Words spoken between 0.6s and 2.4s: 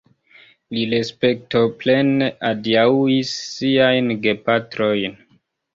Li respektoplene